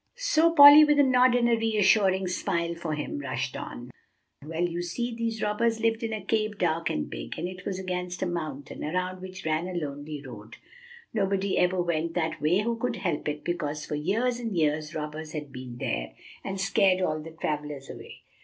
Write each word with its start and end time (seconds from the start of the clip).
So 0.15 0.49
Polly, 0.49 0.83
with 0.83 0.97
a 0.97 1.03
nod 1.03 1.35
and 1.35 1.47
a 1.47 1.55
reassuring 1.55 2.27
smile 2.27 2.73
for 2.73 2.95
him, 2.95 3.19
rushed 3.19 3.55
on. 3.55 3.91
"Well, 4.43 4.63
you 4.67 4.81
see, 4.81 5.13
these 5.13 5.43
robbers 5.43 5.79
lived 5.79 6.01
in 6.01 6.11
a 6.11 6.25
cave 6.25 6.57
dark 6.57 6.89
and 6.89 7.07
big; 7.07 7.37
it 7.37 7.63
was 7.67 7.77
against 7.77 8.23
a 8.23 8.25
mountain, 8.25 8.83
around 8.83 9.21
which 9.21 9.45
ran 9.45 9.67
a 9.67 9.75
lonely 9.75 10.23
road. 10.25 10.55
Nobody 11.13 11.55
ever 11.59 11.79
went 11.79 12.15
that 12.15 12.41
way 12.41 12.61
who 12.61 12.77
could 12.77 12.95
help 12.95 13.27
it, 13.29 13.43
because 13.43 13.85
for 13.85 13.93
years 13.93 14.39
and 14.39 14.57
years 14.57 14.95
robbers 14.95 15.33
had 15.33 15.51
been 15.53 15.77
there, 15.77 16.15
and 16.43 16.59
scared 16.59 17.03
all 17.03 17.19
the 17.21 17.37
travellers 17.39 17.87
away. 17.87 18.23